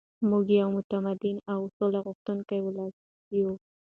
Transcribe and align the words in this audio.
موږ 0.29 0.45
یو 0.61 0.69
متمدن 0.77 1.37
او 1.53 1.59
سوله 1.77 1.99
غوښتونکی 2.05 2.59
ولس 2.61 2.95
یو. 3.39 3.51